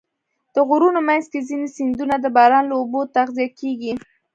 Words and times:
د 0.53 0.55
غرونو 0.67 0.99
منځ 1.09 1.25
کې 1.31 1.39
ځینې 1.49 1.67
سیندونه 1.77 2.15
د 2.19 2.25
باران 2.37 2.63
له 2.69 2.75
اوبو 2.81 2.99
تغذیه 3.15 3.49
کېږي. 3.59 3.93